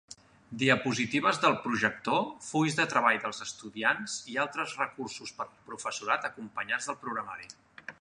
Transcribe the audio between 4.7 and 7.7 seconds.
recursos per al professorat acompanyats del programari.